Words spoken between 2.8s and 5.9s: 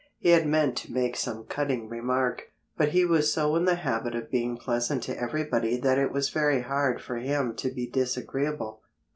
he was so in the habit of being pleasant to everybody